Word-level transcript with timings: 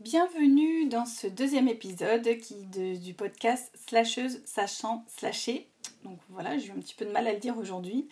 Bienvenue 0.00 0.90
dans 0.90 1.06
ce 1.06 1.26
deuxième 1.26 1.68
épisode 1.68 2.36
qui, 2.36 2.66
du 2.66 3.14
podcast 3.14 3.72
Slasheuse 3.88 4.42
sachant 4.44 5.06
slasher. 5.08 5.70
Donc 6.04 6.18
voilà, 6.28 6.58
j'ai 6.58 6.68
eu 6.68 6.72
un 6.72 6.80
petit 6.80 6.94
peu 6.94 7.06
de 7.06 7.10
mal 7.10 7.26
à 7.26 7.32
le 7.32 7.38
dire 7.38 7.56
aujourd'hui. 7.56 8.06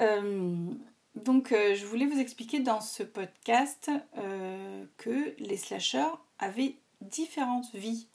Euh, 0.00 0.72
donc 1.16 1.52
euh, 1.52 1.74
je 1.74 1.84
voulais 1.84 2.06
vous 2.06 2.18
expliquer 2.18 2.60
dans 2.60 2.80
ce 2.80 3.02
podcast 3.02 3.90
euh, 4.16 4.84
que 4.96 5.34
les 5.38 5.58
slashers 5.58 6.08
avaient 6.38 6.76
différentes 7.02 7.70
vies. 7.74 8.08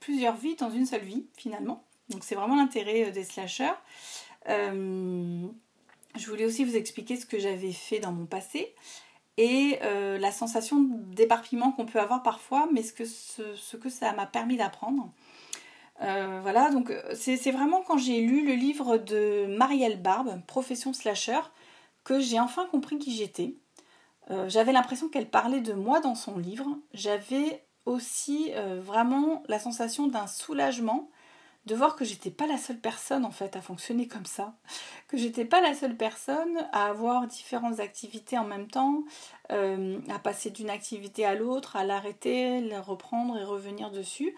plusieurs 0.00 0.34
vies 0.34 0.56
dans 0.56 0.70
une 0.70 0.84
seule 0.84 1.04
vie 1.04 1.26
finalement. 1.36 1.84
Donc 2.08 2.24
c'est 2.24 2.34
vraiment 2.34 2.56
l'intérêt 2.56 3.12
des 3.12 3.22
slashers. 3.22 3.78
je 4.48 5.50
voulais 6.26 6.44
aussi 6.44 6.64
vous 6.64 6.76
expliquer 6.76 7.14
ce 7.14 7.24
que 7.24 7.38
j'avais 7.38 7.72
fait 7.72 8.00
dans 8.00 8.10
mon 8.10 8.26
passé 8.26 8.74
et 9.38 9.78
euh, 9.82 10.18
la 10.18 10.32
sensation 10.32 10.80
d'éparpillement 10.80 11.70
qu'on 11.70 11.86
peut 11.86 12.00
avoir 12.00 12.24
parfois, 12.24 12.68
mais 12.72 12.82
ce 12.82 12.92
que, 12.92 13.04
ce, 13.04 13.76
que 13.76 13.88
ça 13.88 14.12
m'a 14.12 14.26
permis 14.26 14.56
d'apprendre. 14.56 15.12
Euh, 16.02 16.40
voilà, 16.42 16.70
donc 16.70 16.92
c'est 17.14 17.50
vraiment 17.52 17.82
quand 17.82 17.98
j'ai 17.98 18.20
lu 18.20 18.44
le 18.44 18.54
livre 18.54 18.98
de 18.98 19.46
Marielle 19.46 20.02
Barbe, 20.02 20.42
Profession 20.46 20.92
Slasher, 20.92 21.40
que 22.02 22.18
j'ai 22.18 22.40
enfin 22.40 22.66
compris 22.66 22.98
qui 22.98 23.14
j'étais. 23.14 23.54
Euh, 24.30 24.48
j'avais 24.48 24.72
l'impression 24.72 25.08
qu'elle 25.08 25.30
parlait 25.30 25.60
de 25.60 25.72
moi 25.72 26.00
dans 26.00 26.16
son 26.16 26.36
livre. 26.36 26.66
J'avais 26.92 27.64
aussi 27.86 28.50
vraiment 28.82 29.42
la 29.48 29.58
sensation 29.58 30.08
d'un 30.08 30.26
soulagement 30.26 31.08
de 31.68 31.74
voir 31.74 31.96
que 31.96 32.04
j'étais 32.04 32.30
pas 32.30 32.46
la 32.46 32.56
seule 32.56 32.78
personne 32.78 33.24
en 33.24 33.30
fait 33.30 33.54
à 33.54 33.60
fonctionner 33.60 34.08
comme 34.08 34.24
ça, 34.24 34.54
que 35.06 35.18
j'étais 35.18 35.44
pas 35.44 35.60
la 35.60 35.74
seule 35.74 35.96
personne 35.96 36.66
à 36.72 36.86
avoir 36.86 37.26
différentes 37.26 37.78
activités 37.78 38.38
en 38.38 38.44
même 38.44 38.68
temps, 38.68 39.04
euh, 39.52 40.00
à 40.08 40.18
passer 40.18 40.50
d'une 40.50 40.70
activité 40.70 41.26
à 41.26 41.34
l'autre, 41.34 41.76
à 41.76 41.84
l'arrêter, 41.84 42.62
la 42.62 42.80
reprendre 42.80 43.36
et 43.36 43.44
revenir 43.44 43.90
dessus. 43.90 44.34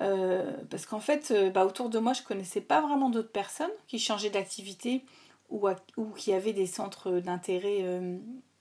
Euh, 0.00 0.56
parce 0.70 0.86
qu'en 0.86 1.00
fait, 1.00 1.30
euh, 1.30 1.50
bah, 1.50 1.66
autour 1.66 1.90
de 1.90 1.98
moi, 1.98 2.14
je 2.14 2.22
connaissais 2.22 2.62
pas 2.62 2.80
vraiment 2.80 3.10
d'autres 3.10 3.32
personnes 3.32 3.70
qui 3.86 3.98
changeaient 3.98 4.30
d'activité 4.30 5.04
ou, 5.50 5.68
ou, 5.98 6.06
qui 6.12 6.32
avaient 6.32 6.54
des 6.54 6.66
centres 6.66 7.10
d'intérêt 7.20 7.84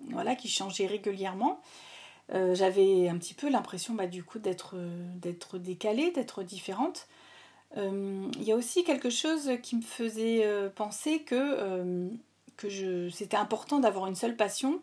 voilà, 0.09 0.35
qui 0.35 0.49
changeaient 0.49 0.87
régulièrement. 0.87 1.61
J'avais 2.33 3.07
un 3.07 3.17
petit 3.17 3.33
peu 3.33 3.49
l'impression 3.49 3.93
bah, 3.93 4.07
du 4.07 4.25
coup 4.25 4.39
d'être 4.39 4.75
décalée, 5.57 6.11
d'être 6.11 6.43
différente. 6.43 7.07
Euh, 7.77 8.29
il 8.35 8.43
y 8.43 8.51
a 8.51 8.55
aussi 8.55 8.83
quelque 8.83 9.09
chose 9.09 9.51
qui 9.63 9.75
me 9.75 9.81
faisait 9.81 10.45
euh, 10.45 10.69
penser 10.69 11.21
que, 11.21 11.35
euh, 11.35 12.09
que 12.57 13.09
c'était 13.09 13.37
important 13.37 13.79
d'avoir 13.79 14.07
une 14.07 14.15
seule 14.15 14.35
passion. 14.35 14.81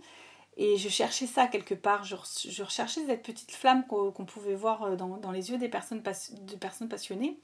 Et 0.56 0.76
je 0.76 0.88
cherchais 0.88 1.26
ça 1.26 1.46
quelque 1.46 1.74
part. 1.74 2.04
Je, 2.04 2.16
recherchais 2.16 3.04
cette 3.06 3.22
petite 3.22 3.52
flamme 3.52 3.86
qu'on 3.86 4.24
pouvait 4.24 4.56
voir 4.56 4.96
dans, 4.96 5.30
les 5.30 5.50
yeux 5.50 5.58
des 5.58 5.68
personnes, 5.68 6.02
personnes 6.02 6.88
passionnées. 6.88 7.38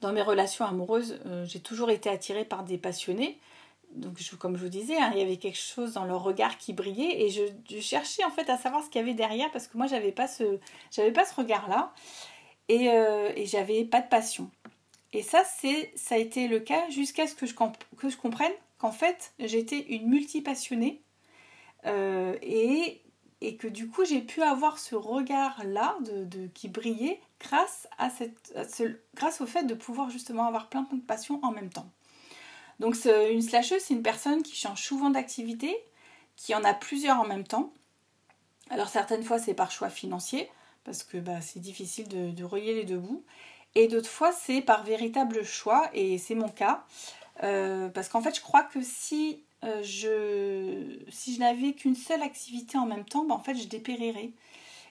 Dans 0.00 0.12
mes 0.12 0.22
relations 0.22 0.64
amoureuses, 0.64 1.20
j'ai 1.44 1.60
toujours 1.60 1.90
été 1.90 2.08
attirée 2.08 2.46
par 2.46 2.64
des 2.64 2.78
passionnés. 2.78 3.38
Donc, 3.94 4.18
comme 4.38 4.56
je 4.56 4.62
vous 4.62 4.70
disais, 4.70 4.96
hein, 4.96 5.10
il 5.12 5.18
y 5.18 5.22
avait 5.22 5.36
quelque 5.36 5.58
chose 5.58 5.92
dans 5.92 6.06
leur 6.06 6.22
regard 6.22 6.56
qui 6.56 6.72
brillait 6.72 7.26
et 7.26 7.28
je, 7.28 7.42
cherchais 7.80 8.24
en 8.24 8.30
fait 8.30 8.48
à 8.48 8.56
savoir 8.56 8.82
ce 8.82 8.88
qu'il 8.88 9.02
y 9.02 9.04
avait 9.04 9.12
derrière 9.12 9.50
parce 9.50 9.68
que 9.68 9.76
moi, 9.76 9.86
j'avais 9.86 10.12
pas 10.12 10.28
pas 10.28 11.24
ce 11.26 11.34
regard-là 11.36 11.92
et, 12.68 12.90
euh, 12.90 13.32
et 13.36 13.46
j'avais 13.46 13.84
pas 13.84 14.00
de 14.00 14.08
passion. 14.08 14.50
Et 15.12 15.22
ça, 15.22 15.44
c'est, 15.44 15.92
ça 15.94 16.14
a 16.14 16.18
été 16.18 16.48
le 16.48 16.60
cas 16.60 16.88
jusqu'à 16.88 17.26
ce 17.26 17.34
que 17.34 17.46
je, 17.46 17.54
que 17.54 18.08
je 18.08 18.16
comprenne 18.16 18.52
qu'en 18.78 18.92
fait, 18.92 19.32
j'étais 19.38 19.80
une 19.90 20.08
multipassionnée 20.08 21.02
euh, 21.84 22.36
et, 22.40 23.02
et 23.40 23.56
que 23.56 23.68
du 23.68 23.88
coup, 23.88 24.04
j'ai 24.04 24.22
pu 24.22 24.42
avoir 24.42 24.78
ce 24.78 24.94
regard-là 24.94 25.96
de, 26.00 26.24
de, 26.24 26.46
qui 26.48 26.68
brillait 26.68 27.20
grâce, 27.40 27.88
à 27.98 28.08
cette, 28.08 28.54
ce, 28.70 28.84
grâce 29.14 29.40
au 29.40 29.46
fait 29.46 29.64
de 29.64 29.74
pouvoir 29.74 30.10
justement 30.10 30.46
avoir 30.46 30.68
plein 30.68 30.86
de 30.90 31.00
passions 31.00 31.40
en 31.42 31.50
même 31.50 31.70
temps. 31.70 31.90
Donc, 32.80 32.96
une 33.04 33.42
slasheuse, 33.42 33.82
c'est 33.82 33.94
une 33.94 34.02
personne 34.02 34.42
qui 34.42 34.56
change 34.56 34.82
souvent 34.82 35.10
d'activité, 35.10 35.76
qui 36.36 36.54
en 36.54 36.64
a 36.64 36.74
plusieurs 36.74 37.20
en 37.20 37.26
même 37.26 37.46
temps. 37.46 37.72
Alors, 38.70 38.88
certaines 38.88 39.22
fois, 39.22 39.38
c'est 39.38 39.54
par 39.54 39.70
choix 39.70 39.90
financier 39.90 40.48
parce 40.84 41.02
que 41.02 41.18
bah, 41.18 41.40
c'est 41.40 41.60
difficile 41.60 42.08
de, 42.08 42.44
relier 42.44 42.74
les 42.74 42.84
deux 42.84 42.98
bouts. 42.98 43.24
Et 43.74 43.88
d'autres 43.88 44.10
fois, 44.10 44.32
c'est 44.32 44.60
par 44.60 44.84
véritable 44.84 45.44
choix, 45.44 45.88
et 45.94 46.18
c'est 46.18 46.34
mon 46.34 46.48
cas. 46.48 46.84
Euh, 47.42 47.88
parce 47.88 48.08
qu'en 48.08 48.20
fait, 48.20 48.36
je 48.36 48.42
crois 48.42 48.62
que 48.62 48.82
si, 48.82 49.42
euh, 49.64 49.82
je, 49.82 50.98
si 51.10 51.34
je 51.34 51.40
n'avais 51.40 51.72
qu'une 51.72 51.94
seule 51.94 52.22
activité 52.22 52.76
en 52.76 52.86
même 52.86 53.04
temps, 53.04 53.24
bah, 53.24 53.34
en 53.34 53.40
fait, 53.40 53.54
je 53.54 53.68
dépérirais. 53.68 54.30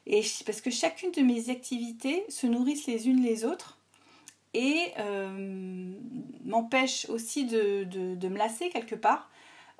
Et 0.08 0.24
parce 0.46 0.62
que 0.62 0.72
chacune 0.72 1.12
de 1.12 1.22
mes 1.22 1.50
activités 1.52 2.26
se 2.30 2.48
nourrissent 2.48 2.88
les 2.88 3.08
unes 3.08 3.22
les 3.22 3.46
autres 3.46 3.78
et 4.56 4.92
euh, 4.98 5.94
m'empêche 6.44 7.08
aussi 7.10 7.46
de, 7.46 7.86
me 8.28 8.38
lasser 8.38 8.70
quelque 8.70 8.96
part. 8.96 9.30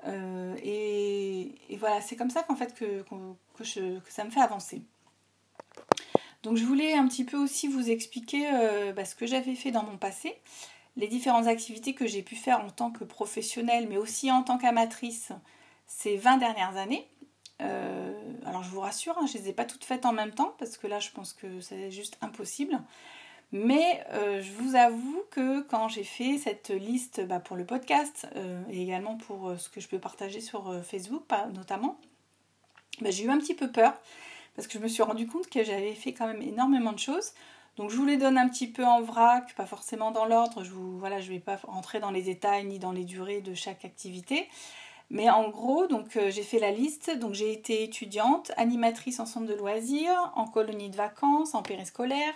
Et, 0.06 1.54
voilà, 1.78 2.00
c'est 2.00 2.14
comme 2.14 2.30
ça 2.30 2.44
qu'en 2.44 2.54
fait 2.54 2.72
que, 2.74 3.02
que, 3.02 3.64
ça 4.08 4.24
me 4.24 4.30
fait 4.30 4.40
avancer. 4.40 4.82
Donc 6.42 6.56
je 6.56 6.64
voulais 6.64 6.94
un 6.94 7.06
petit 7.06 7.24
peu 7.24 7.36
aussi 7.36 7.68
vous 7.68 7.90
expliquer 7.90 8.48
euh, 8.52 8.92
bah, 8.92 9.04
ce 9.04 9.14
que 9.14 9.26
j'avais 9.26 9.54
fait 9.54 9.70
dans 9.70 9.84
mon 9.84 9.96
passé, 9.96 10.36
les 10.96 11.06
différentes 11.06 11.46
activités 11.46 11.94
que 11.94 12.06
j'ai 12.06 12.22
pu 12.22 12.34
faire 12.34 12.60
en 12.60 12.70
tant 12.70 12.90
que 12.90 13.04
professionnelle, 13.04 13.86
mais 13.88 13.96
aussi 13.96 14.30
en 14.30 14.42
tant 14.42 14.58
qu'amatrice 14.58 15.30
ces 15.86 16.16
20 16.16 16.38
dernières 16.38 16.76
années. 16.76 17.06
Euh, 17.60 18.12
alors 18.44 18.64
je 18.64 18.70
vous 18.70 18.80
rassure, 18.80 19.16
hein, 19.18 19.26
je 19.26 19.38
ne 19.38 19.42
les 19.42 19.50
ai 19.50 19.52
pas 19.52 19.64
toutes 19.64 19.84
faites 19.84 20.04
en 20.04 20.12
même 20.12 20.32
temps, 20.32 20.54
parce 20.58 20.76
que 20.76 20.88
là 20.88 20.98
je 20.98 21.10
pense 21.10 21.32
que 21.32 21.60
c'est 21.60 21.92
juste 21.92 22.18
impossible. 22.20 22.80
Mais 23.52 24.02
euh, 24.10 24.42
je 24.42 24.50
vous 24.52 24.74
avoue 24.74 25.22
que 25.30 25.60
quand 25.60 25.88
j'ai 25.88 26.04
fait 26.04 26.38
cette 26.38 26.70
liste 26.70 27.24
bah, 27.26 27.38
pour 27.38 27.56
le 27.56 27.66
podcast 27.66 28.26
et 28.70 28.82
également 28.82 29.16
pour 29.16 29.52
ce 29.58 29.68
que 29.68 29.80
je 29.80 29.88
peux 29.88 29.98
partager 29.98 30.40
sur 30.40 30.74
Facebook 30.82 31.24
notamment, 31.52 32.00
bah, 33.00 33.10
j'ai 33.10 33.24
eu 33.24 33.30
un 33.30 33.38
petit 33.38 33.54
peu 33.54 33.70
peur 33.70 33.94
parce 34.54 34.68
que 34.68 34.74
je 34.74 34.82
me 34.82 34.88
suis 34.88 35.02
rendu 35.02 35.26
compte 35.26 35.48
que 35.48 35.64
j'avais 35.64 35.94
fait 35.94 36.12
quand 36.12 36.26
même 36.26 36.42
énormément 36.42 36.92
de 36.92 36.98
choses. 36.98 37.32
Donc 37.76 37.90
je 37.90 37.96
vous 37.96 38.04
les 38.04 38.18
donne 38.18 38.36
un 38.36 38.48
petit 38.48 38.66
peu 38.66 38.84
en 38.84 39.00
vrac, 39.00 39.54
pas 39.54 39.64
forcément 39.64 40.10
dans 40.10 40.26
l'ordre. 40.26 40.62
Je 40.62 40.72
ne 40.72 40.98
voilà, 40.98 41.20
vais 41.20 41.38
pas 41.38 41.58
rentrer 41.62 42.00
dans 42.00 42.10
les 42.10 42.22
détails 42.22 42.66
ni 42.66 42.78
dans 42.78 42.92
les 42.92 43.04
durées 43.04 43.40
de 43.40 43.54
chaque 43.54 43.84
activité. 43.84 44.48
Mais 45.12 45.28
en 45.28 45.50
gros, 45.50 45.86
donc 45.86 46.16
euh, 46.16 46.30
j'ai 46.30 46.42
fait 46.42 46.58
la 46.58 46.70
liste. 46.70 47.16
Donc 47.18 47.34
j'ai 47.34 47.52
été 47.52 47.82
étudiante, 47.82 48.52
animatrice 48.56 49.20
en 49.20 49.26
centre 49.26 49.46
de 49.46 49.54
loisirs, 49.54 50.32
en 50.36 50.46
colonie 50.46 50.90
de 50.90 50.96
vacances, 50.96 51.54
en 51.54 51.62
périscolaire. 51.62 52.34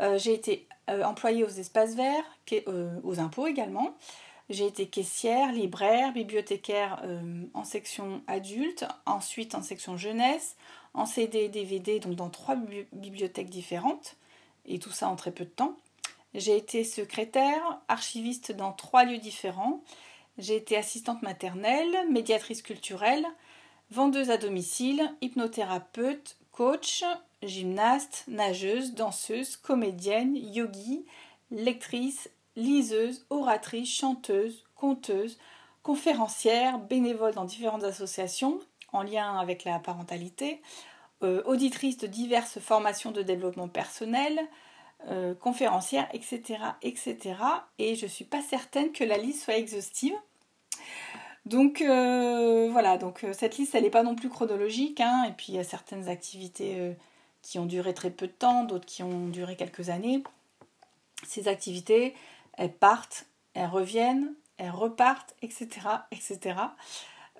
Euh, 0.00 0.18
j'ai 0.18 0.32
été 0.32 0.68
euh, 0.90 1.04
employée 1.04 1.44
aux 1.44 1.48
espaces 1.48 1.94
verts, 1.94 2.24
aux 3.04 3.20
impôts 3.20 3.46
également. 3.46 3.94
J'ai 4.50 4.66
été 4.66 4.86
caissière, 4.86 5.52
libraire, 5.52 6.12
bibliothécaire 6.12 7.02
en 7.54 7.64
section 7.64 8.22
adulte, 8.26 8.84
ensuite 9.06 9.54
en 9.54 9.62
section 9.62 9.96
jeunesse, 9.96 10.56
en 10.94 11.06
CD 11.06 11.40
et 11.40 11.48
DVD, 11.48 11.98
donc 11.98 12.14
dans 12.14 12.30
trois 12.30 12.56
bibliothèques 12.92 13.50
différentes, 13.50 14.16
et 14.66 14.78
tout 14.78 14.90
ça 14.90 15.08
en 15.08 15.16
très 15.16 15.32
peu 15.32 15.44
de 15.44 15.50
temps. 15.50 15.76
J'ai 16.34 16.56
été 16.56 16.82
secrétaire, 16.82 17.80
archiviste 17.88 18.52
dans 18.52 18.72
trois 18.72 19.04
lieux 19.04 19.18
différents. 19.18 19.82
J'ai 20.38 20.56
été 20.56 20.76
assistante 20.76 21.22
maternelle, 21.22 22.10
médiatrice 22.10 22.62
culturelle, 22.62 23.26
vendeuse 23.90 24.30
à 24.30 24.36
domicile, 24.36 25.14
hypnothérapeute, 25.20 26.36
coach, 26.50 27.04
gymnaste, 27.42 28.24
nageuse, 28.26 28.94
danseuse, 28.94 29.56
comédienne, 29.56 30.36
yogi, 30.36 31.04
lectrice, 31.50 32.30
liseuse, 32.56 33.26
oratrice, 33.30 33.92
chanteuse, 33.92 34.64
conteuse, 34.74 35.38
conférencière, 35.82 36.78
bénévole 36.78 37.34
dans 37.34 37.44
différentes 37.44 37.84
associations 37.84 38.58
en 38.94 39.02
lien 39.02 39.38
avec 39.38 39.64
la 39.64 39.78
parentalité, 39.78 40.62
euh, 41.22 41.42
auditrice 41.44 41.98
de 41.98 42.06
diverses 42.06 42.58
formations 42.58 43.10
de 43.10 43.22
développement 43.22 43.68
personnel, 43.68 44.40
euh, 45.10 45.34
conférencière, 45.34 46.08
etc., 46.12 46.58
etc. 46.82 47.36
Et 47.78 47.94
je 47.96 48.04
ne 48.04 48.10
suis 48.10 48.24
pas 48.24 48.40
certaine 48.40 48.92
que 48.92 49.04
la 49.04 49.18
liste 49.18 49.44
soit 49.44 49.56
exhaustive. 49.56 50.14
Donc 51.44 51.82
euh, 51.82 52.68
voilà, 52.70 52.96
donc 52.96 53.26
cette 53.32 53.58
liste, 53.58 53.74
elle 53.74 53.82
n'est 53.82 53.90
pas 53.90 54.02
non 54.02 54.14
plus 54.14 54.30
chronologique. 54.30 55.00
Hein, 55.00 55.24
et 55.28 55.32
puis 55.32 55.46
il 55.48 55.56
y 55.56 55.58
a 55.58 55.64
certaines 55.64 56.08
activités 56.08 56.96
qui 57.42 57.58
ont 57.58 57.66
duré 57.66 57.92
très 57.92 58.10
peu 58.10 58.26
de 58.26 58.32
temps, 58.32 58.64
d'autres 58.64 58.86
qui 58.86 59.02
ont 59.02 59.28
duré 59.28 59.56
quelques 59.56 59.90
années. 59.90 60.22
Ces 61.26 61.48
activités, 61.48 62.14
elles 62.56 62.72
partent, 62.72 63.26
elles 63.54 63.68
reviennent, 63.68 64.34
elles 64.56 64.70
repartent, 64.70 65.34
etc. 65.42 65.68
etc. 66.10 66.56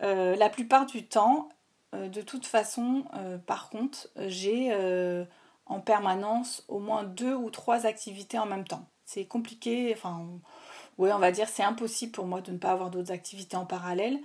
Euh, 0.03 0.37
la 0.37 0.51
plupart 0.51 0.87
du 0.87 1.07
temps, 1.07 1.49
euh, 1.95 2.09
de 2.09 2.21
toute 2.21 2.47
façon, 2.47 3.05
euh, 3.15 3.39
par 3.39 3.71
contre, 3.71 4.09
j'ai 4.17 4.73
en 5.67 5.81
permanence 5.81 6.65
au 6.69 6.79
moins 6.79 7.05
deux 7.05 7.35
ou 7.35 7.51
trois 7.51 7.87
activités 7.87 8.39
en 8.39 8.47
même 8.47 8.67
temps. 8.67 8.87
C'est 9.07 9.25
compliqué, 9.25 9.95
enfin, 9.97 10.27
oui, 10.99 11.11
on 11.13 11.19
va 11.19 11.31
dire 11.33 11.49
c'est 11.49 11.63
impossible 11.63 12.13
pour 12.13 12.27
moi 12.27 12.41
de 12.41 12.53
ne 12.53 12.59
pas 12.59 12.73
avoir 12.73 12.91
d'autres 12.91 13.13
activités 13.13 13.57
en 13.57 13.67
parallèle. 13.67 14.19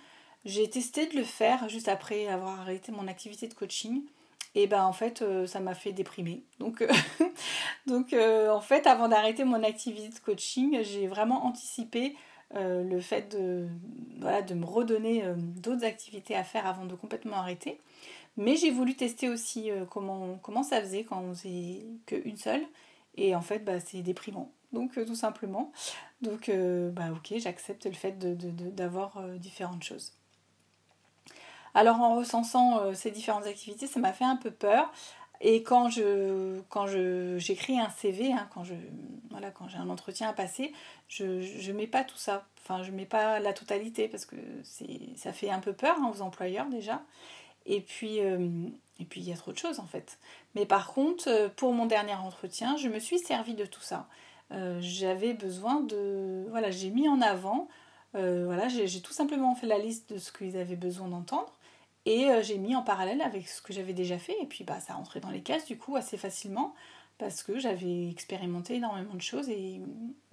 J'ai 0.45 0.69
testé 0.69 1.07
de 1.07 1.15
le 1.15 1.23
faire 1.23 1.67
juste 1.69 1.87
après 1.87 2.27
avoir 2.27 2.61
arrêté 2.61 2.91
mon 2.91 3.07
activité 3.07 3.47
de 3.47 3.53
coaching 3.53 4.03
et 4.55 4.67
ben 4.67 4.83
en 4.83 4.93
fait 4.93 5.23
ça 5.47 5.59
m'a 5.59 5.75
fait 5.75 5.91
déprimer. 5.93 6.43
Donc 6.59 6.83
en 7.89 8.61
fait 8.61 8.87
avant 8.87 9.07
d'arrêter 9.07 9.43
mon 9.45 9.63
activité 9.63 10.09
de 10.09 10.19
coaching, 10.19 10.79
j'ai 10.81 11.07
vraiment 11.07 11.45
anticipé 11.45 12.15
le 12.55 12.99
fait 12.99 13.35
de, 13.35 13.67
voilà, 14.19 14.41
de 14.41 14.53
me 14.53 14.65
redonner 14.65 15.23
d'autres 15.37 15.85
activités 15.85 16.35
à 16.35 16.43
faire 16.43 16.65
avant 16.65 16.85
de 16.85 16.95
complètement 16.95 17.37
arrêter. 17.37 17.79
Mais 18.37 18.55
j'ai 18.55 18.71
voulu 18.71 18.95
tester 18.95 19.29
aussi 19.29 19.69
comment, 19.89 20.39
comment 20.41 20.63
ça 20.63 20.81
faisait 20.81 21.03
quand 21.03 21.21
on 21.21 21.33
faisait 21.33 21.85
qu'une 22.05 22.37
seule. 22.37 22.63
Et 23.17 23.35
en 23.35 23.41
fait, 23.41 23.59
bah, 23.59 23.79
c'est 23.79 24.01
déprimant. 24.01 24.51
Donc 24.73 24.93
tout 25.05 25.15
simplement. 25.15 25.71
Donc 26.21 26.51
bah 26.93 27.11
ok, 27.11 27.37
j'accepte 27.37 27.85
le 27.85 27.93
fait 27.93 28.17
d'avoir 28.75 29.21
de, 29.21 29.37
différentes 29.37 29.83
choses. 29.83 30.13
Alors 31.73 31.99
en 32.01 32.15
recensant 32.15 32.79
euh, 32.79 32.93
ces 32.93 33.11
différentes 33.11 33.45
activités, 33.45 33.87
ça 33.87 33.99
m'a 33.99 34.13
fait 34.13 34.25
un 34.25 34.35
peu 34.35 34.51
peur. 34.51 34.91
Et 35.41 35.63
quand 35.63 35.89
je 35.89 36.59
quand 36.69 36.87
je 36.87 37.37
j'écris 37.37 37.79
un 37.79 37.89
CV, 37.89 38.33
hein, 38.33 38.47
quand 38.53 38.63
je 38.63 38.73
voilà 39.29 39.51
quand 39.51 39.69
j'ai 39.69 39.77
un 39.77 39.89
entretien 39.89 40.29
à 40.29 40.33
passer, 40.33 40.73
je 41.07 41.23
ne 41.25 41.73
mets 41.73 41.87
pas 41.87 42.03
tout 42.03 42.17
ça. 42.17 42.45
Enfin, 42.61 42.83
je 42.83 42.91
mets 42.91 43.05
pas 43.05 43.39
la 43.39 43.53
totalité 43.53 44.07
parce 44.09 44.25
que 44.25 44.35
c'est 44.63 44.99
ça 45.15 45.31
fait 45.31 45.49
un 45.49 45.59
peu 45.59 45.73
peur 45.73 45.95
hein, 45.99 46.11
aux 46.13 46.21
employeurs 46.21 46.67
déjà. 46.67 47.01
Et 47.65 47.79
puis 47.79 48.19
euh, 48.19 48.49
et 48.99 49.05
puis 49.05 49.21
il 49.21 49.29
y 49.29 49.33
a 49.33 49.37
trop 49.37 49.53
de 49.53 49.57
choses 49.57 49.79
en 49.79 49.85
fait. 49.85 50.19
Mais 50.55 50.65
par 50.65 50.93
contre, 50.93 51.29
euh, 51.29 51.47
pour 51.55 51.73
mon 51.73 51.85
dernier 51.85 52.15
entretien, 52.15 52.75
je 52.75 52.89
me 52.89 52.99
suis 52.99 53.19
servi 53.19 53.53
de 53.53 53.65
tout 53.65 53.81
ça. 53.81 54.07
J'avais 54.79 55.33
besoin 55.33 55.79
de 55.81 56.47
voilà, 56.49 56.71
j'ai 56.71 56.89
mis 56.89 57.07
en 57.07 57.21
avant 57.21 57.67
voilà, 58.13 58.67
j'ai 58.67 59.01
tout 59.01 59.13
simplement 59.13 59.53
fait 59.53 59.67
la 59.67 59.77
liste 59.77 60.11
de 60.11 60.17
ce 60.17 60.31
qu'ils 60.31 60.57
avaient 60.57 60.75
besoin 60.75 61.07
d'entendre. 61.07 61.53
Et 62.09 62.31
euh, 62.31 62.41
j'ai 62.41 62.57
mis 62.57 62.75
en 62.75 62.81
parallèle 62.81 63.21
avec 63.21 63.47
ce 63.47 63.61
que 63.61 63.71
j'avais 63.71 63.93
déjà 63.93 64.17
fait. 64.17 64.35
Et 64.41 64.47
puis 64.47 64.63
bah, 64.63 64.79
ça 64.79 64.95
rentrait 64.95 65.19
dans 65.19 65.29
les 65.29 65.43
cases 65.43 65.65
du 65.65 65.77
coup 65.77 65.95
assez 65.95 66.17
facilement 66.17 66.73
parce 67.19 67.43
que 67.43 67.59
j'avais 67.59 68.09
expérimenté 68.09 68.75
énormément 68.75 69.13
de 69.13 69.21
choses. 69.21 69.47
Et, 69.47 69.79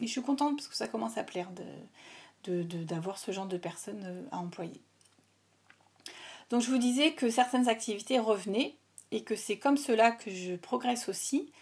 je 0.01 0.07
suis 0.07 0.23
contente 0.23 0.57
parce 0.57 0.69
que 0.69 0.75
ça 0.75 0.89
commence 0.89 1.19
à 1.19 1.23
plaire 1.23 1.51
d'avoir 2.47 3.17
de, 3.17 3.21
ce 3.21 3.31
genre 3.31 3.47
de 3.47 3.59
personnes 3.59 4.05
euh, 4.07 4.23
à 4.31 4.39
employer. 4.39 4.81
Donc 6.49 6.63
je 6.63 6.71
vous 6.71 6.79
disais 6.79 7.13
que 7.13 7.29
certaines 7.29 7.69
activités 7.69 8.19
revenaient 8.19 8.75
et 9.11 9.23
que 9.23 9.37
c'est 9.37 9.59
comme 9.59 9.77
cela 9.77 10.13
que 10.13 10.31
je 10.31 10.57
progresse 10.57 11.11
aussi. 11.11 11.53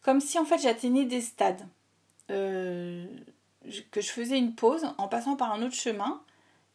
Comme 0.00 0.22
si 0.22 0.38
en 0.38 0.46
fait 0.46 0.58
j'atteignais 0.58 1.04
des 1.04 1.20
stades. 1.20 1.68
Euh, 2.30 3.06
que 3.90 4.00
je 4.00 4.08
faisais 4.08 4.38
une 4.38 4.54
pause 4.54 4.86
en 4.96 5.08
passant 5.08 5.36
par 5.36 5.52
un 5.52 5.60
autre 5.60 5.74
chemin 5.74 6.22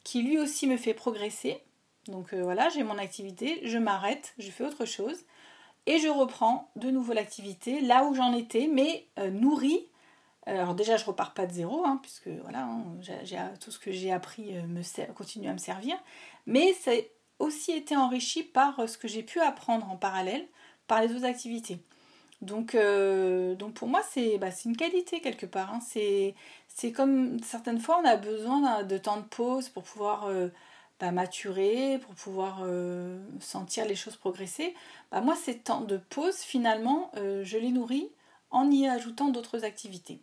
qui 0.03 0.21
lui 0.21 0.37
aussi 0.37 0.67
me 0.67 0.77
fait 0.77 0.93
progresser 0.93 1.59
donc 2.07 2.33
euh, 2.33 2.43
voilà, 2.43 2.69
j'ai 2.69 2.83
mon 2.83 2.97
activité, 2.97 3.61
je 3.63 3.77
m'arrête, 3.77 4.33
je 4.37 4.49
fais 4.51 4.63
autre 4.63 4.85
chose 4.85 5.23
et 5.85 5.99
je 5.99 6.07
reprends 6.07 6.69
de 6.75 6.89
nouveau 6.89 7.13
l'activité 7.13 7.81
là 7.81 8.03
où 8.05 8.13
j'en 8.13 8.33
étais, 8.33 8.69
mais 8.71 9.07
euh, 9.19 9.29
nourrie. 9.29 9.87
Alors 10.45 10.75
déjà, 10.75 10.97
je 10.97 11.05
repars 11.05 11.33
pas 11.33 11.45
de 11.45 11.53
zéro, 11.53 11.85
hein, 11.85 11.99
puisque 12.01 12.27
voilà, 12.27 12.65
hein, 12.65 13.53
tout 13.61 13.71
ce 13.71 13.79
que 13.79 13.91
j'ai 13.91 14.11
appris 14.11 14.57
euh, 14.57 14.63
me 14.63 15.13
continue 15.13 15.47
à 15.47 15.53
me 15.53 15.57
servir, 15.57 15.95
mais 16.45 16.73
ça 16.73 16.91
a 16.91 16.95
aussi 17.39 17.71
été 17.71 17.95
enrichi 17.95 18.43
par 18.43 18.87
ce 18.87 18.97
que 18.97 19.07
j'ai 19.07 19.23
pu 19.23 19.39
apprendre 19.39 19.89
en 19.89 19.95
parallèle 19.95 20.45
par 20.87 21.01
les 21.01 21.13
autres 21.15 21.25
activités. 21.25 21.79
Donc, 22.41 22.75
donc 22.75 23.73
pour 23.73 23.87
moi, 23.87 24.01
c'est 24.11 24.37
bah, 24.37 24.49
une 24.65 24.75
qualité 24.75 25.21
quelque 25.21 25.45
part. 25.45 25.73
Hein. 25.73 25.79
C'est 25.81 26.91
comme 26.91 27.39
certaines 27.41 27.79
fois, 27.79 28.01
on 28.03 28.05
a 28.05 28.17
besoin 28.17 28.83
de 28.83 28.97
temps 28.97 29.17
de 29.17 29.23
pause 29.23 29.69
pour 29.69 29.83
pouvoir 29.83 30.27
bah, 31.03 31.11
maturer, 31.11 31.99
pour 31.99 32.15
pouvoir 32.15 32.59
euh, 32.61 33.19
sentir 33.41 33.85
les 33.85 33.93
choses 33.93 34.15
progresser, 34.15 34.73
bah, 35.11 35.19
moi 35.19 35.35
ces 35.35 35.57
temps 35.57 35.81
de 35.81 35.97
pause 35.97 36.37
finalement 36.37 37.11
euh, 37.17 37.43
je 37.43 37.57
les 37.57 37.71
nourris 37.71 38.09
en 38.51 38.71
y 38.71 38.87
ajoutant 38.87 39.27
d'autres 39.27 39.65
activités. 39.65 40.21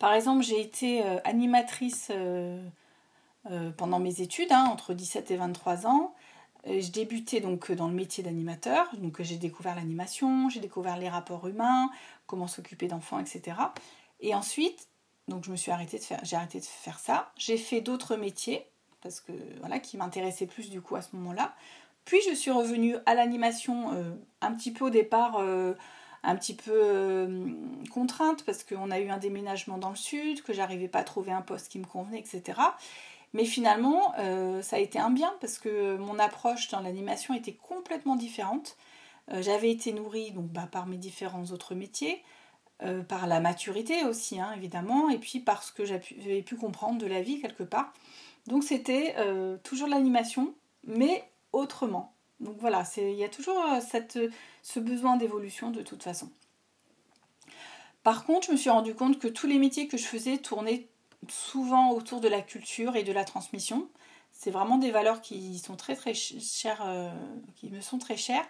Par 0.00 0.12
exemple 0.12 0.42
j'ai 0.42 0.60
été 0.60 1.06
euh, 1.06 1.20
animatrice 1.22 2.10
pendant 3.76 4.00
mes 4.00 4.20
études, 4.20 4.50
hein, 4.50 4.64
entre 4.72 4.92
17 4.92 5.30
et 5.30 5.36
23 5.36 5.86
ans. 5.86 6.14
Je 6.66 6.90
débutais 6.90 7.38
donc 7.38 7.70
dans 7.70 7.86
le 7.86 7.94
métier 7.94 8.24
d'animateur, 8.24 8.88
donc 8.96 9.22
j'ai 9.22 9.36
découvert 9.36 9.76
l'animation, 9.76 10.48
j'ai 10.48 10.58
découvert 10.58 10.96
les 10.96 11.08
rapports 11.08 11.46
humains, 11.46 11.90
comment 12.26 12.48
s'occuper 12.48 12.88
d'enfants, 12.88 13.20
etc. 13.20 13.56
Et 14.18 14.34
ensuite, 14.34 14.88
donc 15.28 15.44
je 15.44 15.52
me 15.52 15.56
suis 15.56 15.70
arrêtée 15.70 15.98
de 15.98 16.02
faire, 16.02 16.20
j'ai 16.24 16.34
arrêté 16.34 16.58
de 16.58 16.64
faire 16.64 16.98
ça. 16.98 17.30
J'ai 17.36 17.56
fait 17.56 17.80
d'autres 17.80 18.16
métiers, 18.16 18.66
parce 19.02 19.20
que 19.20 19.32
voilà, 19.60 19.78
qui 19.78 19.96
m'intéressait 19.96 20.46
plus 20.46 20.70
du 20.70 20.80
coup 20.80 20.96
à 20.96 21.02
ce 21.02 21.14
moment-là. 21.16 21.54
Puis 22.08 22.20
je 22.26 22.34
suis 22.34 22.50
revenue 22.50 22.96
à 23.04 23.14
l'animation 23.14 23.92
euh, 23.92 24.14
un 24.40 24.54
petit 24.54 24.72
peu 24.72 24.86
au 24.86 24.90
départ, 24.90 25.36
euh, 25.40 25.74
un 26.22 26.36
petit 26.36 26.54
peu 26.54 26.72
euh, 26.72 27.50
contrainte 27.92 28.44
parce 28.46 28.64
qu'on 28.64 28.90
a 28.90 28.98
eu 28.98 29.10
un 29.10 29.18
déménagement 29.18 29.76
dans 29.76 29.90
le 29.90 29.96
sud, 29.96 30.42
que 30.42 30.54
j'arrivais 30.54 30.88
pas 30.88 31.00
à 31.00 31.04
trouver 31.04 31.32
un 31.32 31.42
poste 31.42 31.68
qui 31.68 31.78
me 31.78 31.84
convenait, 31.84 32.18
etc. 32.18 32.58
Mais 33.34 33.44
finalement, 33.44 34.14
ça 34.62 34.76
a 34.76 34.78
été 34.78 34.98
un 34.98 35.10
bien 35.10 35.30
parce 35.42 35.58
que 35.58 35.98
mon 35.98 36.18
approche 36.18 36.68
dans 36.68 36.80
l'animation 36.80 37.34
était 37.34 37.52
complètement 37.52 38.16
différente. 38.16 38.78
J'avais 39.30 39.70
été 39.70 39.92
nourrie 39.92 40.30
donc, 40.30 40.46
bah, 40.46 40.66
par 40.72 40.86
mes 40.86 40.96
différents 40.96 41.44
autres 41.44 41.74
métiers, 41.74 42.22
par 43.06 43.26
la 43.26 43.40
maturité 43.40 44.04
aussi, 44.04 44.40
hein, 44.40 44.50
évidemment, 44.56 45.10
et 45.10 45.18
puis 45.18 45.40
parce 45.40 45.70
que 45.70 45.84
j'avais 45.84 46.40
pu 46.40 46.56
comprendre 46.56 46.96
de 46.98 47.06
la 47.06 47.20
vie 47.20 47.42
quelque 47.42 47.64
part. 47.64 47.92
Donc 48.48 48.64
c'était 48.64 49.14
euh, 49.18 49.58
toujours 49.58 49.88
l'animation, 49.88 50.54
mais 50.84 51.30
autrement. 51.52 52.14
Donc 52.40 52.56
voilà, 52.58 52.82
il 52.96 53.12
y 53.12 53.24
a 53.24 53.28
toujours 53.28 53.58
euh, 53.58 53.80
cette, 53.86 54.18
ce 54.62 54.80
besoin 54.80 55.18
d'évolution 55.18 55.70
de 55.70 55.82
toute 55.82 56.02
façon. 56.02 56.30
Par 58.02 58.24
contre, 58.24 58.46
je 58.46 58.52
me 58.52 58.56
suis 58.56 58.70
rendu 58.70 58.94
compte 58.94 59.18
que 59.18 59.28
tous 59.28 59.46
les 59.46 59.58
métiers 59.58 59.86
que 59.86 59.98
je 59.98 60.06
faisais 60.06 60.38
tournaient 60.38 60.88
souvent 61.28 61.90
autour 61.90 62.22
de 62.22 62.28
la 62.28 62.40
culture 62.40 62.96
et 62.96 63.02
de 63.02 63.12
la 63.12 63.24
transmission. 63.24 63.86
C'est 64.32 64.50
vraiment 64.50 64.78
des 64.78 64.92
valeurs 64.92 65.20
qui 65.20 65.58
sont 65.58 65.76
très 65.76 65.94
très 65.94 66.14
chères, 66.14 66.82
euh, 66.86 67.10
qui 67.56 67.68
me 67.68 67.82
sont 67.82 67.98
très 67.98 68.16
chères. 68.16 68.46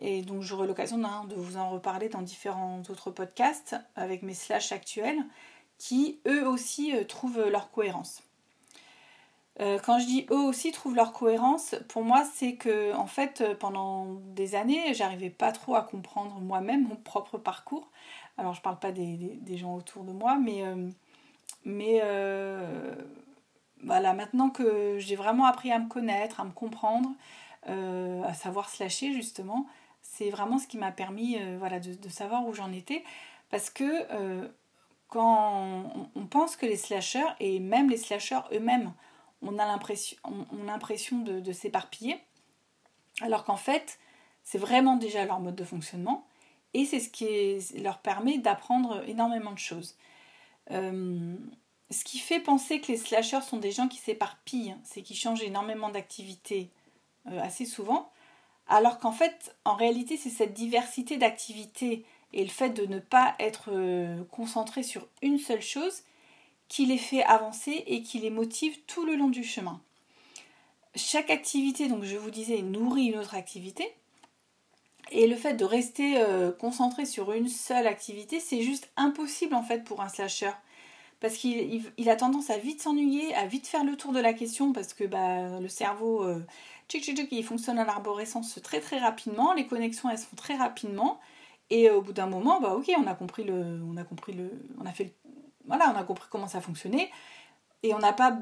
Et 0.00 0.22
donc 0.22 0.42
j'aurai 0.42 0.68
l'occasion 0.68 0.98
de 0.98 1.34
vous 1.34 1.56
en 1.56 1.68
reparler 1.70 2.08
dans 2.08 2.22
différents 2.22 2.80
autres 2.88 3.10
podcasts 3.10 3.74
avec 3.96 4.22
mes 4.22 4.34
slash 4.34 4.70
actuels 4.70 5.18
qui 5.78 6.20
eux 6.28 6.46
aussi 6.46 6.92
trouvent 7.08 7.48
leur 7.48 7.72
cohérence. 7.72 8.22
Euh, 9.60 9.78
quand 9.78 9.98
je 9.98 10.06
dis 10.06 10.26
eux 10.30 10.38
aussi 10.38 10.72
trouvent 10.72 10.96
leur 10.96 11.12
cohérence, 11.12 11.74
pour 11.88 12.02
moi 12.02 12.24
c'est 12.24 12.54
que 12.54 12.94
en 12.94 13.06
fait 13.06 13.42
euh, 13.42 13.54
pendant 13.54 14.06
des 14.34 14.54
années 14.54 14.94
j'arrivais 14.94 15.28
pas 15.28 15.52
trop 15.52 15.74
à 15.74 15.82
comprendre 15.82 16.40
moi-même 16.40 16.88
mon 16.88 16.96
propre 16.96 17.36
parcours. 17.36 17.90
Alors 18.38 18.54
je 18.54 18.62
parle 18.62 18.78
pas 18.78 18.92
des, 18.92 19.40
gens 19.56 19.74
autour 19.76 20.04
de 20.04 20.12
moi, 20.12 20.38
mais, 20.38 20.64
euh, 20.64 20.88
mais 21.66 22.00
voilà, 23.84 24.14
maintenant 24.14 24.48
que 24.48 24.98
j'ai 24.98 25.16
vraiment 25.16 25.44
appris 25.44 25.70
à 25.70 25.78
me 25.78 25.88
connaître, 25.88 26.40
à 26.40 26.44
me 26.44 26.52
comprendre, 26.52 27.10
à 27.66 28.34
savoir 28.34 28.70
se 28.70 28.82
lâcher 28.82 29.12
justement, 29.12 29.66
c'est 30.00 30.30
vraiment 30.30 30.58
ce 30.58 30.66
qui 30.66 30.78
m'a 30.78 30.92
permis 30.92 31.38
voilà, 31.58 31.78
de, 31.78 31.94
de, 31.94 32.08
savoir 32.08 32.46
où 32.46 32.54
j'en 32.54 32.72
étais. 32.72 33.04
Parce 33.50 33.70
que 33.70 34.48
quand 35.08 36.08
on, 36.14 36.26
pense 36.26 36.56
que 36.56 36.64
les 36.64 36.76
slashers, 36.76 37.34
et 37.38 37.60
même 37.60 37.90
les 37.90 37.98
slashers 37.98 38.40
eux-mêmes, 38.52 38.92
on 39.42 39.58
a 39.58 39.66
l'impression 39.66 41.18
de, 41.18 41.52
s'éparpiller, 41.52 42.18
alors 43.20 43.44
qu'en 43.44 43.56
fait, 43.56 43.98
c'est 44.42 44.58
vraiment 44.58 44.96
déjà 44.96 45.24
leur 45.24 45.40
mode 45.40 45.54
de 45.54 45.64
fonctionnement 45.64 46.26
et 46.74 46.86
c'est 46.86 47.00
ce 47.00 47.10
qui 47.10 47.80
leur 47.80 47.98
permet 47.98 48.38
d'apprendre 48.38 49.02
énormément 49.06 49.52
de 49.52 49.58
choses. 49.58 49.96
Euh, 50.70 51.36
ce 51.90 52.04
qui 52.04 52.18
fait 52.18 52.40
penser 52.40 52.80
que 52.80 52.90
les 52.90 52.96
slashers 52.96 53.42
sont 53.42 53.58
des 53.58 53.72
gens 53.72 53.88
qui 53.88 53.98
s'éparpillent, 53.98 54.76
c'est 54.82 55.02
qu'ils 55.02 55.16
changent 55.16 55.42
énormément 55.42 55.90
d'activités 55.90 56.70
euh, 57.26 57.40
assez 57.40 57.66
souvent, 57.66 58.10
alors 58.68 58.98
qu'en 58.98 59.12
fait, 59.12 59.54
en 59.64 59.74
réalité, 59.74 60.16
c'est 60.16 60.30
cette 60.30 60.54
diversité 60.54 61.18
d'activités 61.18 62.06
et 62.32 62.42
le 62.42 62.50
fait 62.50 62.70
de 62.70 62.86
ne 62.86 62.98
pas 62.98 63.34
être 63.38 63.70
euh, 63.70 64.24
concentré 64.30 64.82
sur 64.82 65.06
une 65.20 65.38
seule 65.38 65.60
chose 65.60 66.04
qui 66.72 66.86
les 66.86 66.96
fait 66.96 67.22
avancer 67.24 67.84
et 67.86 68.02
qui 68.02 68.18
les 68.18 68.30
motive 68.30 68.74
tout 68.86 69.04
le 69.04 69.14
long 69.14 69.28
du 69.28 69.44
chemin. 69.44 69.78
Chaque 70.94 71.28
activité, 71.28 71.86
donc 71.86 72.02
je 72.02 72.16
vous 72.16 72.30
disais, 72.30 72.62
nourrit 72.62 73.08
une 73.08 73.18
autre 73.18 73.34
activité. 73.34 73.86
Et 75.10 75.26
le 75.26 75.36
fait 75.36 75.52
de 75.52 75.66
rester 75.66 76.14
euh, 76.16 76.50
concentré 76.50 77.04
sur 77.04 77.32
une 77.32 77.50
seule 77.50 77.86
activité, 77.86 78.40
c'est 78.40 78.62
juste 78.62 78.90
impossible 78.96 79.54
en 79.54 79.62
fait 79.62 79.84
pour 79.84 80.00
un 80.00 80.08
slasher. 80.08 80.52
Parce 81.20 81.34
qu'il 81.34 82.08
a 82.08 82.16
tendance 82.16 82.48
à 82.48 82.56
vite 82.56 82.80
s'ennuyer, 82.80 83.34
à 83.34 83.44
vite 83.44 83.66
faire 83.66 83.84
le 83.84 83.94
tour 83.94 84.12
de 84.12 84.20
la 84.20 84.32
question, 84.32 84.72
parce 84.72 84.94
que 84.94 85.04
bah, 85.04 85.60
le 85.60 85.68
cerveau, 85.68 86.24
euh, 86.24 86.42
tchic, 86.88 87.04
tchic, 87.04 87.28
il 87.32 87.44
fonctionne 87.44 87.78
à 87.78 87.84
l'arborescence 87.84 88.58
très 88.62 88.80
très 88.80 88.98
rapidement, 88.98 89.52
les 89.52 89.66
connexions 89.66 90.08
elles 90.08 90.18
se 90.18 90.24
font 90.24 90.36
très 90.36 90.56
rapidement, 90.56 91.20
et 91.68 91.90
au 91.90 92.00
bout 92.00 92.14
d'un 92.14 92.26
moment, 92.26 92.62
bah 92.62 92.74
ok, 92.74 92.90
on 92.98 93.06
a 93.06 93.14
compris 93.14 93.44
le, 93.44 93.78
on 93.86 93.98
a 93.98 94.04
compris 94.04 94.32
le, 94.32 94.50
on 94.80 94.86
a 94.86 94.92
fait 94.92 95.04
le 95.04 95.10
voilà, 95.66 95.92
on 95.94 95.96
a 95.96 96.04
compris 96.04 96.28
comment 96.30 96.48
ça 96.48 96.60
fonctionnait. 96.60 97.10
Et 97.82 97.94
on 97.94 97.98
n'a 97.98 98.12
pas 98.12 98.38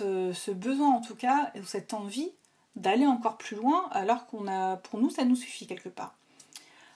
euh, 0.00 0.32
ce 0.32 0.50
besoin, 0.50 0.94
en 0.94 1.00
tout 1.00 1.16
cas, 1.16 1.52
ou 1.56 1.64
cette 1.64 1.92
envie 1.92 2.32
d'aller 2.76 3.06
encore 3.06 3.36
plus 3.36 3.56
loin 3.56 3.88
alors 3.92 4.26
qu'on 4.26 4.48
a 4.48 4.76
pour 4.78 4.98
nous 4.98 5.08
ça 5.08 5.24
nous 5.24 5.36
suffit 5.36 5.68
quelque 5.68 5.88
part. 5.88 6.16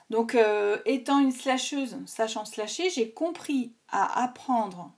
Donc 0.09 0.35
euh, 0.35 0.77
étant 0.85 1.19
une 1.19 1.31
slasheuse, 1.31 1.97
sachant 2.05 2.43
slasher, 2.43 2.89
j'ai 2.89 3.11
compris 3.11 3.71
à 3.87 4.23
apprendre 4.23 4.91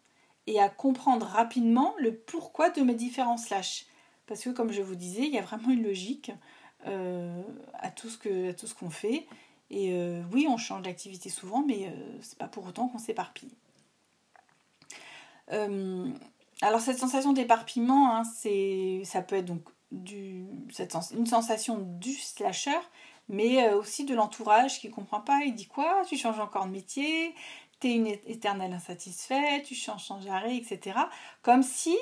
et 0.48 0.60
à 0.60 0.70
comprendre 0.70 1.28
rapidement 1.28 1.94
le 2.00 2.16
pourquoi 2.16 2.72
de 2.72 2.82
mes 2.82 2.96
différents 2.96 3.38
slash. 3.38 3.86
Parce 4.26 4.44
que 4.44 4.50
comme 4.50 4.72
je 4.72 4.82
vous 4.82 4.96
disais, 4.96 5.24
il 5.24 5.34
y 5.34 5.38
a 5.38 5.44
vraiment 5.44 5.70
une 5.70 5.84
logique 5.84 6.32
euh, 6.88 7.44
à 7.74 7.92
tout 7.92 8.10
ce 8.10 8.74
qu'on 8.74 8.90
fait. 8.90 9.28
Et 9.70 9.94
oui, 10.34 10.48
on 10.50 10.58
change 10.58 10.82
d'activité 10.82 11.30
souvent, 11.30 11.64
mais 11.66 11.94
c'est 12.22 12.38
pas 12.38 12.50
pour 12.50 12.66
autant 12.66 12.90
qu'on 12.90 12.98
s'éparpille. 12.98 13.54
Alors 15.52 16.80
cette 16.82 16.98
sensation 16.98 17.34
d'éparpillement, 17.34 18.16
hein, 18.16 18.24
ça 18.24 19.22
peut 19.22 19.36
être 19.36 19.46
donc 19.46 19.64
une 19.92 21.26
sensation 21.26 21.78
du 22.00 22.14
slasher, 22.14 22.80
mais 23.30 23.64
euh, 23.64 23.78
aussi 23.78 24.06
de 24.06 24.14
l'entourage 24.14 24.80
qui 24.80 24.88
ne 24.88 24.94
comprend 24.94 25.22
pas. 25.22 25.42
Il 25.46 25.56
dit 25.56 25.68
quoi? 25.68 26.04
Tu 26.08 26.18
changes 26.18 26.40
encore 26.40 26.66
de 26.66 26.72
métier 26.72 27.34
T'es 27.80 27.96
une 27.96 28.08
éternelle 28.08 28.74
insatisfaite, 28.74 29.64
tu 29.64 29.74
changes 29.74 30.06
sans 30.06 30.28
arrêt, 30.28 30.56
etc. 30.56 31.00
Comme 31.42 31.64
si, 31.64 31.98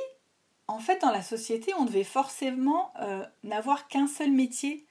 en 0.68 0.80
fait, 0.80 1.02
dans 1.02 1.12
la 1.12 1.22
société, 1.22 1.74
on 1.80 1.86
devait 1.86 2.04
forcément 2.04 2.92
euh, 3.00 3.26
n'avoir 3.44 3.88
qu'un 3.88 4.08
seul 4.08 4.30
métier 4.30 4.86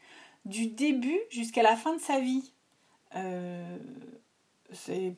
du 0.46 0.68
début 0.68 1.18
jusqu'à 1.28 1.62
la 1.62 1.76
fin 1.76 1.94
de 1.94 2.00
sa 2.00 2.20
vie. 2.20 2.54
Euh, 3.16 3.78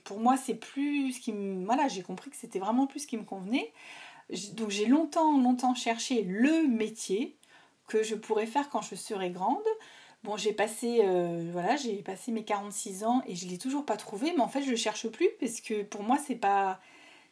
pour 0.05 0.21
moi, 0.21 0.37
c'est 0.37 0.55
plus 0.55 1.13
ce 1.13 1.21
qui 1.21 1.33
me. 1.33 1.65
Voilà, 1.65 1.89
j'ai 1.89 2.03
compris 2.03 2.31
que 2.31 2.37
c'était 2.37 2.59
vraiment 2.59 2.87
plus 2.87 3.01
ce 3.01 3.07
qui 3.07 3.17
me 3.17 3.25
convenait. 3.25 3.73
Donc 4.55 4.71
j'ai 4.71 4.87
longtemps, 4.87 5.39
longtemps 5.39 5.75
cherché 5.75 6.23
le 6.23 6.69
métier 6.69 7.37
que 7.89 8.03
je 8.03 8.15
pourrais 8.15 8.47
faire 8.47 8.71
quand 8.71 8.83
je 8.83 8.95
serai 8.95 9.31
grande. 9.31 9.59
Bon, 10.23 10.37
j'ai 10.37 10.53
passé, 10.53 11.01
euh, 11.03 11.49
voilà, 11.51 11.77
j'ai 11.77 11.97
passé 12.03 12.31
mes 12.31 12.45
46 12.45 13.05
ans 13.05 13.23
et 13.27 13.35
je 13.35 13.49
l'ai 13.49 13.59
toujours 13.59 13.87
pas 13.87 13.97
trouvé, 13.97 14.33
mais 14.37 14.43
en 14.43 14.49
fait, 14.49 14.63
je 14.63 14.71
le 14.71 14.77
cherche 14.77 15.09
plus 15.09 15.29
parce 15.41 15.61
que 15.61 15.83
pour 15.83 16.03
moi, 16.03 16.19
c'est 16.19 16.37
pas, 16.37 16.79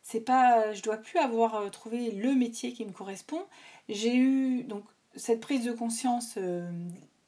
c'est 0.02 0.22
pas, 0.22 0.72
je 0.72 0.82
dois 0.82 0.96
plus 0.96 1.18
avoir 1.18 1.56
euh, 1.56 1.68
trouvé 1.68 2.10
le 2.10 2.34
métier 2.34 2.72
qui 2.72 2.84
me 2.86 2.92
correspond. 2.92 3.44
J'ai 3.88 4.16
eu 4.16 4.62
donc 4.64 4.84
cette 5.14 5.40
prise 5.40 5.64
de 5.64 5.72
conscience 5.72 6.34
euh, 6.38 6.70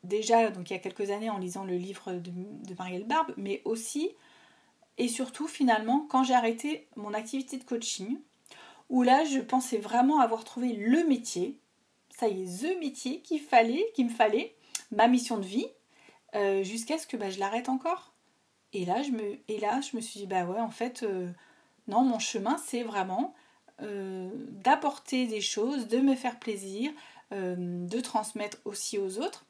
déjà, 0.03 0.51
donc 0.51 0.71
il 0.71 0.73
y 0.73 0.77
a 0.77 0.81
quelques 0.81 1.11
années 1.11 1.31
en 1.31 1.39
lisant 1.39 1.65
le 1.65 1.77
livre 1.77 2.13
de, 2.13 2.31
de 2.31 2.75
Marielle 2.79 3.05
Barbe, 3.05 3.33
mais 3.37 3.61
aussi 3.67 4.11
et 5.01 5.09
surtout 5.09 5.49
finalement 5.49 6.07
quand 6.11 6.23
j'ai 6.25 6.35
arrêté 6.35 6.87
mon 6.95 7.15
activité 7.15 7.57
de 7.57 7.65
coaching, 7.65 8.19
où 8.91 9.03
là, 9.03 9.25
je 9.25 9.39
pensais 9.39 9.79
vraiment 9.79 10.21
avoir 10.21 10.45
trouvé 10.45 10.75
le 10.75 11.05
métier. 11.07 11.59
Ça 12.11 12.29
y 12.29 12.43
est, 12.43 12.63
the 12.63 12.79
métier 12.79 13.23
qu'il 13.23 13.41
fallait, 13.41 13.87
qu'il 13.95 14.07
me 14.07 14.11
fallait 14.11 14.55
ma 14.91 15.09
mission 15.09 15.39
de 15.39 15.47
vie 15.47 15.69
euh, 16.35 16.63
jusqu'à 16.65 16.99
ce 16.99 17.07
que 17.07 17.17
bah, 17.17 17.31
je 17.31 17.39
l'arrête 17.39 17.71
encore. 17.71 18.13
Et 18.75 18.85
là, 18.85 19.03
je 19.03 19.11
me, 19.11 19.39
et 19.49 19.59
là, 19.59 19.81
je 19.81 19.97
me 19.97 20.03
suis 20.03 20.21
dit, 20.21 20.27
bah 20.27 20.45
ouais, 20.45 20.61
en 20.61 20.71
fait, 20.71 21.03
euh, 21.03 21.31
non, 21.89 22.03
mon 22.03 22.19
chemin, 22.19 22.59
c'est 22.59 22.83
vraiment 22.83 23.35
euh, 23.81 24.29
d'apporter 24.51 25.27
des 25.27 25.41
choses, 25.41 25.89
de 25.89 25.99
me 25.99 26.15
faire 26.15 26.39
plaisir, 26.39 26.93
de 27.33 28.01
transmettre 28.01 28.59
aussi 28.65 28.99
aux 28.99 29.21
autres. 29.21 29.47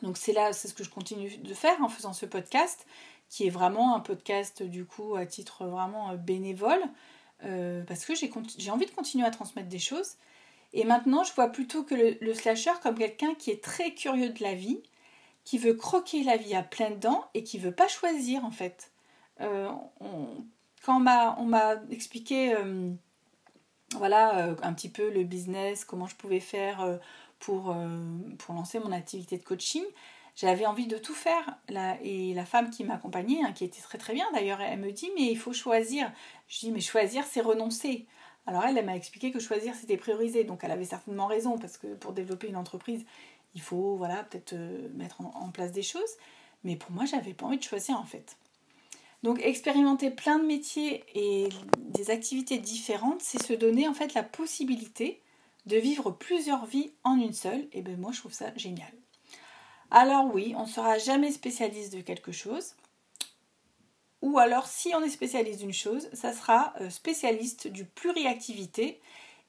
Donc 0.00 0.16
c'est 0.16 0.32
là, 0.32 0.54
c'est 0.54 0.66
ce 0.66 0.72
que 0.72 0.82
je 0.82 0.88
continue 0.88 1.36
de 1.36 1.52
faire 1.52 1.82
en 1.82 1.90
faisant 1.90 2.14
ce 2.14 2.24
podcast, 2.24 2.86
qui 3.28 3.46
est 3.46 3.50
vraiment 3.50 3.94
un 3.94 4.00
podcast 4.00 4.62
du 4.62 4.84
coup 4.84 5.16
à 5.16 5.26
titre 5.26 5.66
vraiment 5.66 6.14
bénévole, 6.14 6.80
parce 7.40 8.04
que 8.04 8.14
j'ai 8.14 8.70
envie 8.70 8.86
de 8.86 8.90
continuer 8.90 9.26
à 9.26 9.30
transmettre 9.30 9.68
des 9.68 9.78
choses. 9.78 10.16
Et 10.72 10.84
maintenant, 10.84 11.24
je 11.24 11.32
vois 11.32 11.48
plutôt 11.48 11.84
que 11.84 11.94
le, 11.94 12.34
slasher 12.34 12.72
comme 12.82 12.98
quelqu'un 12.98 13.34
qui 13.34 13.50
est 13.50 13.62
très 13.62 13.92
curieux 13.92 14.30
de 14.30 14.42
la 14.42 14.54
vie, 14.54 14.82
qui 15.44 15.58
veut 15.58 15.74
croquer 15.74 16.22
la 16.22 16.36
vie 16.36 16.54
à 16.54 16.62
pleines 16.62 16.98
dents 16.98 17.24
et 17.34 17.44
qui 17.44 17.58
veut 17.58 17.72
pas 17.72 17.88
choisir 17.88 18.44
en 18.44 18.50
fait. 18.50 18.92
Euh, 19.40 19.70
quand 20.84 20.96
on 20.96 21.44
m'a 21.44 21.76
expliqué 21.90 22.54
euh, 22.54 22.90
voilà, 23.96 24.48
euh, 24.48 24.54
un 24.62 24.74
petit 24.74 24.90
peu 24.90 25.10
le 25.10 25.24
business, 25.24 25.84
comment 25.84 26.06
je 26.06 26.16
pouvais 26.16 26.40
faire 26.40 26.98
pour, 27.38 27.74
pour 28.38 28.54
lancer 28.54 28.78
mon 28.78 28.92
activité 28.92 29.38
de 29.38 29.44
coaching, 29.44 29.84
j'avais 30.36 30.66
envie 30.66 30.86
de 30.86 30.98
tout 30.98 31.14
faire. 31.14 31.58
et 32.02 32.34
la 32.34 32.44
femme 32.44 32.70
qui 32.70 32.84
m'accompagnait, 32.84 33.42
hein, 33.42 33.52
qui 33.52 33.64
était 33.64 33.80
très 33.80 33.98
très 33.98 34.14
bien 34.14 34.26
d'ailleurs, 34.32 34.60
elle 34.60 34.78
me 34.78 34.92
dit 34.92 35.10
mais 35.16 35.24
il 35.24 35.38
faut 35.38 35.52
choisir. 35.52 36.12
Je 36.48 36.60
dis 36.60 36.70
mais 36.70 36.80
choisir 36.80 37.24
c'est 37.24 37.40
renoncer. 37.40 38.06
Alors 38.46 38.62
elle, 38.64 38.78
elle 38.78 38.84
m'a 38.84 38.96
expliqué 38.96 39.32
que 39.32 39.40
choisir 39.40 39.74
c'était 39.74 39.96
prioriser, 39.96 40.44
donc 40.44 40.60
elle 40.62 40.70
avait 40.70 40.84
certainement 40.84 41.26
raison 41.26 41.58
parce 41.58 41.78
que 41.78 41.88
pour 41.94 42.12
développer 42.12 42.48
une 42.48 42.56
entreprise, 42.56 43.04
il 43.54 43.62
faut 43.62 43.96
voilà 43.96 44.22
peut-être 44.24 44.52
euh, 44.52 44.88
mettre 44.94 45.22
en, 45.22 45.50
place 45.50 45.72
des 45.72 45.82
choses. 45.82 46.16
Mais 46.64 46.76
pour 46.76 46.92
moi, 46.92 47.06
j'avais 47.06 47.34
pas 47.34 47.46
envie 47.46 47.58
de 47.58 47.62
choisir 47.62 47.98
en 47.98 48.04
fait. 48.04 48.36
Donc 49.22 49.40
expérimenter 49.42 50.10
plein 50.10 50.38
de 50.38 50.44
métiers 50.44 51.02
et 51.14 51.48
des 51.78 52.10
activités 52.10 52.58
différentes, 52.58 53.22
c'est 53.22 53.42
se 53.42 53.54
donner 53.54 53.88
en 53.88 53.94
fait 53.94 54.14
la 54.14 54.22
possibilité 54.22 55.22
de 55.64 55.76
vivre 55.78 56.10
plusieurs 56.10 56.66
vies 56.66 56.92
en 57.02 57.18
une 57.18 57.32
seule. 57.32 57.66
Et 57.72 57.82
ben 57.82 57.98
moi, 57.98 58.12
je 58.12 58.20
trouve 58.20 58.32
ça 58.32 58.52
génial. 58.56 58.92
Alors 59.90 60.34
oui, 60.34 60.54
on 60.56 60.62
ne 60.62 60.68
sera 60.68 60.98
jamais 60.98 61.30
spécialiste 61.30 61.94
de 61.94 62.00
quelque 62.00 62.32
chose. 62.32 62.74
Ou 64.22 64.38
alors, 64.38 64.66
si 64.66 64.92
on 64.94 65.02
est 65.02 65.10
spécialiste 65.10 65.60
d'une 65.60 65.72
chose, 65.72 66.08
ça 66.12 66.32
sera 66.32 66.74
euh, 66.80 66.90
spécialiste 66.90 67.68
du 67.68 67.84
pluriactivité. 67.84 69.00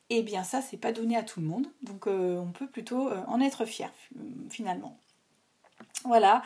Et 0.09 0.19
eh 0.19 0.23
bien 0.23 0.43
ça, 0.43 0.61
c'est 0.61 0.77
pas 0.77 0.93
donné 0.93 1.17
à 1.17 1.23
tout 1.23 1.41
le 1.41 1.47
monde. 1.47 1.67
Donc 1.81 2.07
euh, 2.07 2.37
on 2.37 2.51
peut 2.51 2.67
plutôt 2.67 3.09
euh, 3.09 3.21
en 3.27 3.41
être 3.41 3.65
fier 3.65 3.91
finalement. 4.49 4.97
Voilà, 6.03 6.43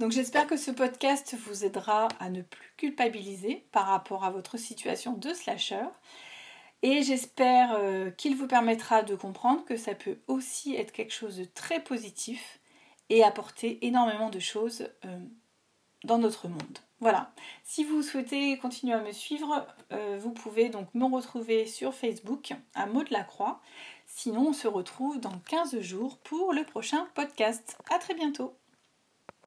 donc 0.00 0.12
j'espère 0.12 0.46
que 0.46 0.56
ce 0.56 0.70
podcast 0.70 1.36
vous 1.46 1.64
aidera 1.64 2.08
à 2.18 2.30
ne 2.30 2.42
plus 2.42 2.72
culpabiliser 2.76 3.64
par 3.70 3.86
rapport 3.86 4.24
à 4.24 4.30
votre 4.30 4.56
situation 4.56 5.12
de 5.12 5.32
slasher. 5.32 5.84
Et 6.82 7.02
j'espère 7.02 7.78
qu'il 8.16 8.36
vous 8.36 8.46
permettra 8.46 9.02
de 9.02 9.14
comprendre 9.14 9.64
que 9.64 9.76
ça 9.76 9.94
peut 9.94 10.18
aussi 10.26 10.74
être 10.74 10.92
quelque 10.92 11.12
chose 11.12 11.36
de 11.36 11.44
très 11.44 11.80
positif 11.80 12.60
et 13.10 13.22
apporter 13.22 13.84
énormément 13.86 14.30
de 14.30 14.38
choses 14.38 14.88
dans 16.04 16.18
notre 16.18 16.48
monde. 16.48 16.78
Voilà. 17.00 17.32
Si 17.64 17.84
vous 17.84 18.02
souhaitez 18.02 18.56
continuer 18.58 18.94
à 18.94 19.00
me 19.02 19.12
suivre, 19.12 19.66
euh, 19.92 20.18
vous 20.20 20.30
pouvez 20.30 20.68
donc 20.68 20.88
me 20.94 21.04
retrouver 21.04 21.66
sur 21.66 21.92
Facebook 21.92 22.54
à 22.74 22.86
la 23.10 23.24
Croix. 23.24 23.60
Sinon, 24.06 24.48
on 24.48 24.52
se 24.52 24.68
retrouve 24.68 25.20
dans 25.20 25.38
15 25.48 25.80
jours 25.80 26.18
pour 26.18 26.52
le 26.52 26.64
prochain 26.64 27.06
podcast. 27.14 27.76
À 27.90 27.98
très 27.98 28.14
bientôt. 28.14 28.54